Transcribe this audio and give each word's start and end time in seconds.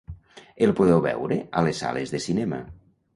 El 0.67 0.71
podeu 0.79 1.03
veure 1.05 1.37
a 1.61 1.63
les 1.67 1.83
sales 1.83 2.15
de 2.15 2.23
cinema. 2.25 2.59